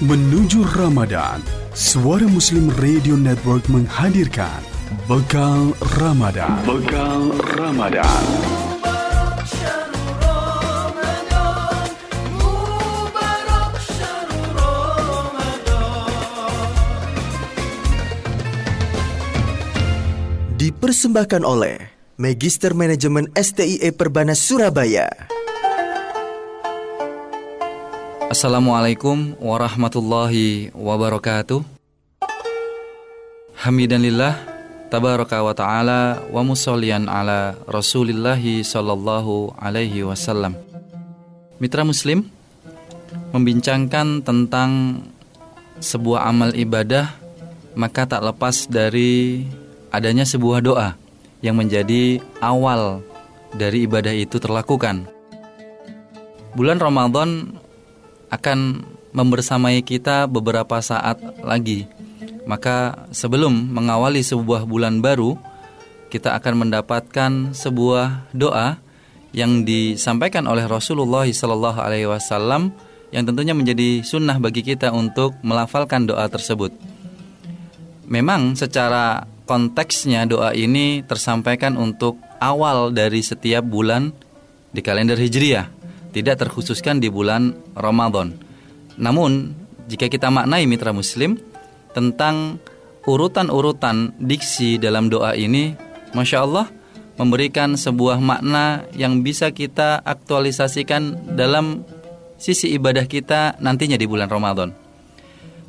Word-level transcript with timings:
Menuju 0.00 0.64
Ramadan, 0.80 1.44
Suara 1.76 2.24
Muslim 2.24 2.72
Radio 2.80 3.20
Network 3.20 3.68
menghadirkan 3.68 4.64
Bekal 5.04 5.76
Ramadan. 6.00 6.56
Bekal 6.64 7.36
Ramadan. 7.60 8.24
Dipersembahkan 20.56 21.44
oleh 21.44 21.76
Magister 22.16 22.72
Manajemen 22.72 23.28
STIE 23.36 23.92
Perbanas 23.92 24.40
Surabaya. 24.40 25.39
Assalamualaikum 28.30 29.34
warahmatullahi 29.42 30.70
wabarakatuh. 30.70 31.66
Hamidanillah 33.58 34.38
Tabaraka 34.86 35.42
wa 35.42 35.50
ta'ala 35.50 36.22
Wa 36.30 36.38
musallian 36.46 37.10
ala 37.10 37.58
Rasulillahi 37.66 38.62
sallallahu 38.62 39.58
alaihi 39.58 40.06
wasallam. 40.06 40.54
Mitra 41.58 41.82
Muslim 41.82 42.30
Membincangkan 43.34 44.22
tentang 44.22 45.02
Sebuah 45.82 46.30
amal 46.30 46.54
ibadah 46.54 47.10
Maka 47.74 48.06
tak 48.06 48.22
lepas 48.22 48.70
dari 48.70 49.42
Adanya 49.90 50.22
sebuah 50.22 50.62
doa 50.62 50.94
Yang 51.42 51.56
menjadi 51.66 52.02
awal 52.38 53.02
Dari 53.58 53.90
ibadah 53.90 54.14
itu 54.14 54.38
terlakukan. 54.38 55.10
Bulan 56.54 56.78
Ramadan 56.78 57.58
akan 58.30 58.86
membersamai 59.10 59.82
kita 59.82 60.30
beberapa 60.30 60.78
saat 60.78 61.18
lagi. 61.42 61.90
Maka 62.46 63.06
sebelum 63.10 63.52
mengawali 63.70 64.22
sebuah 64.22 64.64
bulan 64.64 65.02
baru, 65.02 65.36
kita 66.10 66.34
akan 66.38 66.66
mendapatkan 66.66 67.54
sebuah 67.54 68.32
doa 68.34 68.78
yang 69.30 69.62
disampaikan 69.62 70.50
oleh 70.50 70.66
Rasulullah 70.66 71.26
SAW 71.26 72.74
yang 73.10 73.24
tentunya 73.26 73.54
menjadi 73.54 74.02
sunnah 74.02 74.38
bagi 74.38 74.62
kita 74.62 74.90
untuk 74.90 75.38
melafalkan 75.42 76.06
doa 76.06 76.26
tersebut. 76.26 76.74
Memang 78.10 78.58
secara 78.58 79.26
konteksnya 79.46 80.26
doa 80.26 80.50
ini 80.54 81.02
tersampaikan 81.06 81.78
untuk 81.78 82.18
awal 82.42 82.90
dari 82.90 83.22
setiap 83.22 83.62
bulan 83.62 84.10
di 84.70 84.82
kalender 84.82 85.18
Hijriah 85.18 85.79
tidak 86.10 86.46
terkhususkan 86.46 86.98
di 86.98 87.08
bulan 87.10 87.54
Ramadan. 87.74 88.34
Namun, 89.00 89.54
jika 89.90 90.06
kita 90.06 90.30
maknai 90.30 90.66
mitra 90.66 90.94
muslim 90.94 91.38
tentang 91.94 92.60
urutan-urutan 93.08 94.14
diksi 94.20 94.76
dalam 94.78 95.08
doa 95.08 95.34
ini, 95.34 95.74
Masya 96.14 96.38
Allah 96.44 96.66
memberikan 97.18 97.76
sebuah 97.76 98.16
makna 98.22 98.86
yang 98.96 99.20
bisa 99.20 99.52
kita 99.52 100.00
aktualisasikan 100.00 101.34
dalam 101.36 101.84
sisi 102.40 102.72
ibadah 102.72 103.04
kita 103.04 103.60
nantinya 103.60 104.00
di 104.00 104.08
bulan 104.08 104.32
Ramadan. 104.32 104.72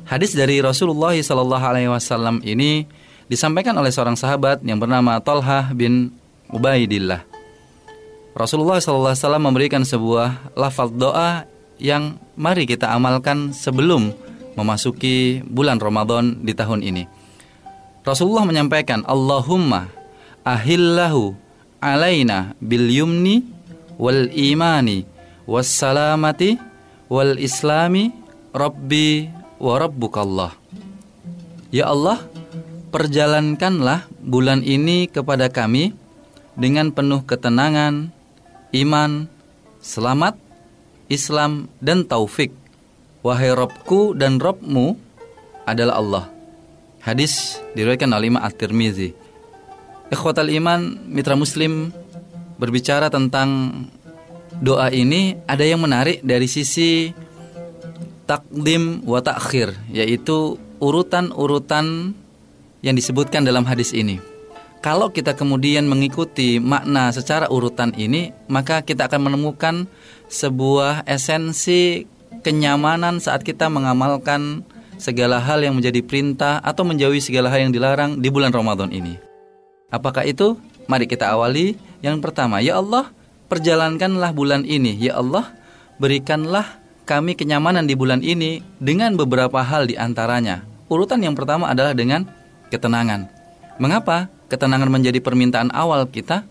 Hadis 0.08 0.34
dari 0.34 0.58
Rasulullah 0.58 1.14
SAW 1.14 2.42
ini 2.42 2.88
disampaikan 3.30 3.76
oleh 3.78 3.92
seorang 3.92 4.18
sahabat 4.18 4.64
yang 4.66 4.80
bernama 4.80 5.20
Talha 5.22 5.70
bin 5.72 6.10
Ubaidillah. 6.50 7.31
Rasulullah 8.32 8.80
SAW 8.80 9.12
memberikan 9.36 9.84
sebuah 9.84 10.56
lafaz 10.56 10.88
doa 10.96 11.44
yang 11.76 12.16
mari 12.32 12.64
kita 12.64 12.88
amalkan 12.88 13.52
sebelum 13.52 14.14
memasuki 14.56 15.44
bulan 15.44 15.76
Ramadan 15.76 16.40
di 16.40 16.56
tahun 16.56 16.80
ini. 16.80 17.04
Rasulullah 18.02 18.48
menyampaikan, 18.48 19.04
Allahumma 19.04 19.92
ahillahu 20.42 21.36
alaina 21.78 22.56
bil 22.58 22.88
yumni 22.88 23.46
wal 24.00 24.30
imani 24.32 25.04
was 25.44 25.70
salamati 25.70 26.58
wal 27.12 27.36
islami 27.36 28.10
rabbi 28.56 29.28
wa 29.60 29.74
rabbukallah. 29.76 30.52
Ya 31.72 31.88
Allah, 31.88 32.20
perjalankanlah 32.92 34.04
bulan 34.20 34.60
ini 34.60 35.08
kepada 35.08 35.48
kami 35.48 35.96
dengan 36.52 36.92
penuh 36.92 37.24
ketenangan, 37.24 38.11
iman, 38.72 39.28
selamat, 39.84 40.40
Islam, 41.12 41.68
dan 41.78 42.08
taufik. 42.08 42.52
Wahai 43.22 43.54
Robku 43.54 44.18
dan 44.18 44.42
Robmu 44.42 44.98
adalah 45.62 46.00
Allah. 46.00 46.24
Hadis 47.04 47.62
diriwayatkan 47.78 48.10
oleh 48.10 48.34
Imam 48.34 48.42
At-Tirmizi. 48.42 49.14
Ikhwatal 50.10 50.50
iman, 50.58 50.98
mitra 51.06 51.38
muslim 51.38 51.94
berbicara 52.58 53.08
tentang 53.08 53.82
doa 54.58 54.90
ini 54.90 55.38
ada 55.46 55.62
yang 55.62 55.80
menarik 55.80 56.20
dari 56.22 56.46
sisi 56.50 57.10
takdim 58.26 59.02
wa 59.02 59.18
takhir 59.18 59.74
yaitu 59.90 60.58
urutan-urutan 60.78 62.14
yang 62.82 62.94
disebutkan 62.94 63.46
dalam 63.46 63.62
hadis 63.66 63.94
ini. 63.94 64.31
Kalau 64.82 65.14
kita 65.14 65.38
kemudian 65.38 65.86
mengikuti 65.86 66.58
makna 66.58 67.14
secara 67.14 67.46
urutan 67.46 67.94
ini, 67.94 68.34
maka 68.50 68.82
kita 68.82 69.06
akan 69.06 69.30
menemukan 69.30 69.86
sebuah 70.26 71.06
esensi 71.06 72.02
kenyamanan 72.42 73.22
saat 73.22 73.46
kita 73.46 73.70
mengamalkan 73.70 74.66
segala 74.98 75.38
hal 75.38 75.62
yang 75.62 75.78
menjadi 75.78 76.02
perintah 76.02 76.58
atau 76.66 76.82
menjauhi 76.82 77.22
segala 77.22 77.46
hal 77.54 77.70
yang 77.70 77.72
dilarang 77.72 78.18
di 78.18 78.26
bulan 78.26 78.50
Ramadan 78.50 78.90
ini. 78.90 79.22
Apakah 79.86 80.26
itu? 80.26 80.58
Mari 80.90 81.06
kita 81.06 81.30
awali. 81.30 81.78
Yang 82.02 82.18
pertama, 82.18 82.58
ya 82.58 82.82
Allah, 82.82 83.14
perjalankanlah 83.46 84.34
bulan 84.34 84.66
ini. 84.66 84.98
Ya 84.98 85.14
Allah, 85.14 85.54
berikanlah 86.02 86.82
kami 87.06 87.38
kenyamanan 87.38 87.86
di 87.86 87.94
bulan 87.94 88.18
ini 88.18 88.66
dengan 88.82 89.14
beberapa 89.14 89.62
hal 89.62 89.86
di 89.86 89.94
antaranya. 89.94 90.66
Urutan 90.90 91.22
yang 91.22 91.38
pertama 91.38 91.70
adalah 91.70 91.94
dengan 91.94 92.26
ketenangan. 92.74 93.30
Mengapa? 93.78 94.26
Ketenangan 94.52 94.92
menjadi 94.92 95.16
permintaan 95.24 95.72
awal 95.72 96.04
kita 96.04 96.44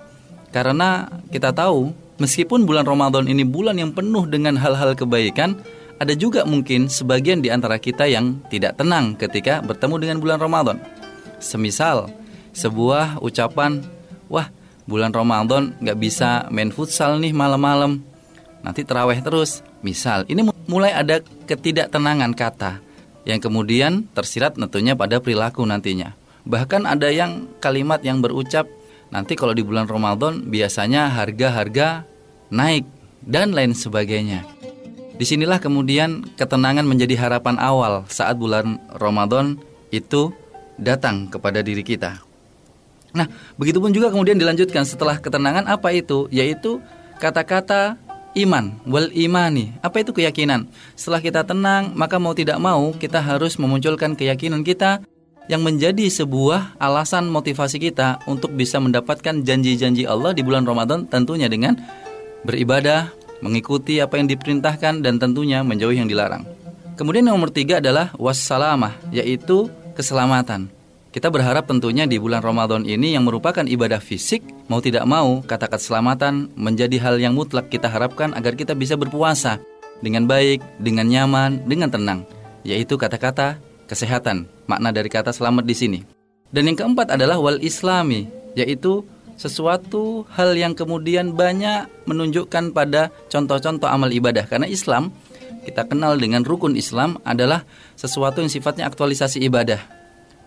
karena 0.50 1.06
kita 1.30 1.54
tahu 1.54 1.94
meskipun 2.18 2.66
bulan 2.66 2.82
Ramadan 2.82 3.30
ini 3.30 3.46
bulan 3.46 3.78
yang 3.78 3.94
penuh 3.94 4.26
dengan 4.26 4.58
hal-hal 4.58 4.98
kebaikan 4.98 5.62
ada 6.02 6.18
juga 6.18 6.42
mungkin 6.50 6.90
sebagian 6.90 7.46
di 7.46 7.54
antara 7.54 7.78
kita 7.78 8.10
yang 8.10 8.42
tidak 8.50 8.74
tenang 8.82 9.14
ketika 9.14 9.62
bertemu 9.62 9.96
dengan 10.02 10.18
bulan 10.18 10.42
Ramadan. 10.42 10.78
Semisal 11.38 12.10
sebuah 12.58 13.22
ucapan 13.22 13.86
wah 14.26 14.50
bulan 14.90 15.14
Ramadan 15.14 15.78
nggak 15.78 15.98
bisa 16.02 16.50
main 16.50 16.74
futsal 16.74 17.22
nih 17.22 17.38
malam-malam 17.38 18.02
nanti 18.66 18.82
teraweh 18.82 19.22
terus. 19.22 19.62
Misal 19.86 20.26
ini 20.30 20.46
mulai 20.70 20.94
ada 20.94 21.22
ketidaktenangan 21.22 22.34
kata 22.38 22.82
yang 23.26 23.42
kemudian 23.42 24.10
tersirat 24.14 24.58
tentunya 24.58 24.94
pada 24.94 25.18
perilaku 25.22 25.66
nantinya 25.66 26.21
Bahkan 26.52 26.84
ada 26.84 27.08
yang 27.08 27.48
kalimat 27.64 28.04
yang 28.04 28.20
berucap 28.20 28.68
nanti 29.08 29.40
kalau 29.40 29.56
di 29.56 29.64
bulan 29.64 29.88
Ramadan 29.88 30.52
biasanya 30.52 31.08
harga-harga 31.08 32.04
naik 32.52 32.84
dan 33.24 33.56
lain 33.56 33.72
sebagainya. 33.72 34.44
Di 35.16 35.24
sinilah 35.24 35.64
kemudian 35.64 36.28
ketenangan 36.36 36.84
menjadi 36.84 37.16
harapan 37.16 37.56
awal 37.56 38.04
saat 38.12 38.36
bulan 38.36 38.84
Ramadan 39.00 39.64
itu 39.96 40.36
datang 40.76 41.32
kepada 41.32 41.64
diri 41.64 41.88
kita. 41.88 42.20
Nah, 43.16 43.32
begitupun 43.56 43.96
juga 43.96 44.12
kemudian 44.12 44.36
dilanjutkan 44.36 44.84
setelah 44.84 45.24
ketenangan 45.24 45.72
apa 45.72 45.96
itu? 45.96 46.28
Yaitu 46.36 46.84
kata-kata 47.24 47.96
iman, 48.36 48.76
wal 48.84 49.08
imani. 49.16 49.72
Apa 49.80 50.04
itu 50.04 50.12
keyakinan? 50.12 50.68
Setelah 51.00 51.24
kita 51.24 51.42
tenang, 51.47 51.96
maka 51.96 52.20
mau 52.20 52.36
tidak 52.36 52.59
mau 52.59 52.92
kita 52.96 53.24
harus 53.24 53.56
memunculkan 53.56 54.20
keyakinan 54.20 54.68
kita 54.68 55.04
yang 55.49 55.66
menjadi 55.66 56.05
sebuah 56.11 56.78
alasan 56.78 57.29
motivasi 57.32 57.82
kita 57.82 58.22
untuk 58.29 58.53
bisa 58.53 58.78
mendapatkan 58.78 59.41
janji-janji 59.41 60.05
Allah 60.05 60.35
di 60.38 60.46
bulan 60.46 60.67
Ramadan 60.67 61.09
tentunya 61.09 61.49
dengan 61.49 61.79
beribadah, 62.46 63.09
mengikuti 63.41 63.97
apa 63.97 64.22
yang 64.22 64.29
diperintahkan 64.29 65.02
dan 65.02 65.17
tentunya 65.17 65.66
menjauhi 65.66 65.97
yang 65.97 66.09
dilarang. 66.09 66.46
Kemudian 66.93 67.26
yang 67.26 67.41
nomor 67.41 67.49
tiga 67.49 67.82
adalah 67.82 68.14
wassalamah, 68.20 68.93
yaitu 69.09 69.72
keselamatan. 69.97 70.70
Kita 71.11 71.28
berharap 71.28 71.67
tentunya 71.67 72.08
di 72.08 72.16
bulan 72.16 72.40
Ramadan 72.40 72.87
ini 72.87 73.17
yang 73.17 73.28
merupakan 73.28 73.67
ibadah 73.67 73.99
fisik, 73.99 74.40
mau 74.72 74.79
tidak 74.79 75.03
mau 75.03 75.44
kata 75.44 75.67
keselamatan 75.67 76.53
menjadi 76.55 76.96
hal 77.03 77.20
yang 77.20 77.35
mutlak 77.35 77.67
kita 77.67 77.91
harapkan 77.91 78.32
agar 78.32 78.55
kita 78.55 78.72
bisa 78.72 78.96
berpuasa 78.96 79.59
dengan 79.99 80.23
baik, 80.23 80.64
dengan 80.79 81.11
nyaman, 81.11 81.67
dengan 81.67 81.91
tenang, 81.91 82.23
yaitu 82.64 82.96
kata-kata 82.96 83.59
kesehatan. 83.91 84.47
Makna 84.72 84.96
dari 84.96 85.12
kata 85.12 85.35
selamat 85.35 85.68
di 85.68 85.76
sini. 85.76 86.00
Dan 86.47 86.72
yang 86.72 86.79
keempat 86.79 87.20
adalah 87.20 87.35
wal 87.44 87.59
islami, 87.59 88.32
yaitu 88.56 89.03
sesuatu 89.35 90.23
hal 90.32 90.56
yang 90.56 90.72
kemudian 90.72 91.35
banyak 91.35 91.91
menunjukkan 92.08 92.72
pada 92.72 93.12
contoh-contoh 93.28 93.90
amal 93.90 94.08
ibadah 94.14 94.47
karena 94.47 94.70
Islam 94.70 95.12
kita 95.66 95.90
kenal 95.90 96.16
dengan 96.16 96.46
rukun 96.46 96.78
Islam 96.78 97.18
adalah 97.26 97.66
sesuatu 97.97 98.40
yang 98.40 98.53
sifatnya 98.53 98.85
aktualisasi 98.88 99.41
ibadah. 99.46 99.82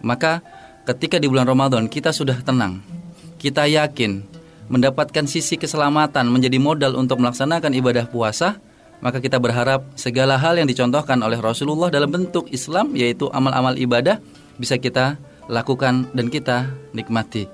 Maka 0.00 0.40
ketika 0.86 1.18
di 1.18 1.26
bulan 1.26 1.44
Ramadan 1.44 1.90
kita 1.90 2.14
sudah 2.14 2.38
tenang, 2.40 2.80
kita 3.38 3.66
yakin 3.66 4.24
mendapatkan 4.70 5.26
sisi 5.28 5.60
keselamatan 5.60 6.30
menjadi 6.30 6.56
modal 6.56 6.96
untuk 6.96 7.20
melaksanakan 7.20 7.76
ibadah 7.76 8.08
puasa, 8.08 8.62
maka 9.04 9.20
kita 9.20 9.36
berharap 9.36 9.84
segala 10.00 10.40
hal 10.40 10.56
yang 10.56 10.64
dicontohkan 10.64 11.20
oleh 11.20 11.36
Rasulullah 11.36 11.92
dalam 11.92 12.08
bentuk 12.08 12.48
Islam 12.48 12.96
yaitu 12.96 13.28
amal-amal 13.28 13.76
ibadah 13.76 14.16
bisa 14.56 14.80
kita 14.80 15.20
lakukan 15.44 16.08
dan 16.16 16.32
kita 16.32 16.72
nikmati. 16.96 17.44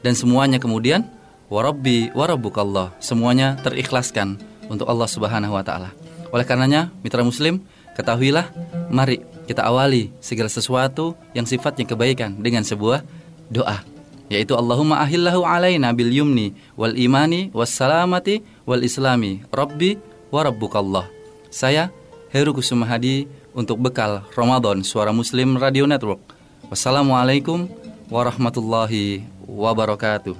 Dan 0.00 0.16
semuanya 0.16 0.56
kemudian 0.56 1.04
warabbi 1.52 2.08
warabbukallah, 2.16 2.96
semuanya 3.04 3.60
terikhlaskan 3.60 4.40
untuk 4.72 4.88
Allah 4.88 5.04
Subhanahu 5.04 5.52
wa 5.52 5.60
taala. 5.60 5.92
Oleh 6.32 6.48
karenanya, 6.48 6.88
mitra 7.04 7.20
muslim, 7.20 7.60
ketahuilah 8.00 8.48
mari 8.88 9.20
kita 9.44 9.60
awali 9.60 10.08
segala 10.24 10.48
sesuatu 10.48 11.12
yang 11.36 11.44
sifatnya 11.44 11.84
kebaikan 11.84 12.40
dengan 12.40 12.64
sebuah 12.64 13.04
doa 13.52 13.84
yaitu 14.32 14.56
Allahumma 14.56 15.04
ahillahu 15.04 15.44
alaina 15.44 15.92
bil 15.92 16.08
yumni 16.08 16.56
wal 16.80 16.96
imani 16.96 17.52
was 17.52 17.68
salamati 17.68 18.40
wal 18.64 18.80
islami 18.80 19.44
rabbi 19.52 20.00
wa 20.34 20.42
rabbukallah. 20.42 21.06
Saya 21.54 21.94
Heru 22.34 22.50
Kusumahadi 22.58 23.30
untuk 23.54 23.78
bekal 23.78 24.26
Ramadan 24.34 24.82
Suara 24.82 25.14
Muslim 25.14 25.54
Radio 25.54 25.86
Network. 25.86 26.34
Wassalamualaikum 26.66 27.70
warahmatullahi 28.10 29.22
wabarakatuh. 29.46 30.34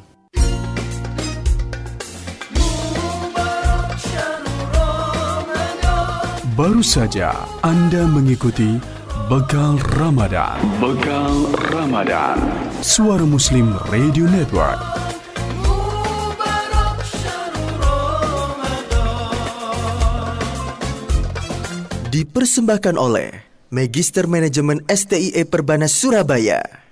Baru 6.55 6.83
saja 6.87 7.35
Anda 7.67 8.07
mengikuti 8.07 8.79
Bekal 9.27 9.79
Ramadan. 9.99 10.59
Bekal 10.79 11.51
Ramadan. 11.71 12.39
Suara 12.79 13.27
Muslim 13.27 13.75
Radio 13.91 14.31
Network. 14.31 15.04
Dipersembahkan 22.15 22.95
oleh 22.95 23.43
Magister 23.75 24.31
Manajemen 24.31 24.87
STIE 24.87 25.43
Perbanas 25.51 25.99
Surabaya. 25.99 26.84